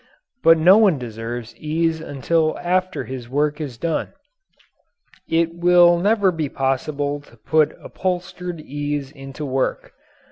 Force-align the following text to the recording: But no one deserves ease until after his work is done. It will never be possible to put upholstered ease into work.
But 0.41 0.57
no 0.57 0.79
one 0.79 0.97
deserves 0.97 1.55
ease 1.57 2.01
until 2.01 2.57
after 2.57 3.03
his 3.03 3.29
work 3.29 3.61
is 3.61 3.77
done. 3.77 4.13
It 5.29 5.53
will 5.53 5.99
never 5.99 6.31
be 6.31 6.49
possible 6.49 7.19
to 7.21 7.37
put 7.37 7.77
upholstered 7.79 8.59
ease 8.61 9.11
into 9.11 9.45
work. 9.45 9.93